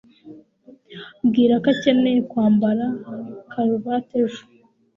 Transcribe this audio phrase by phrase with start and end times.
[1.27, 2.85] Bwira ko akeneye kwambara
[3.51, 4.41] karuvati ejo.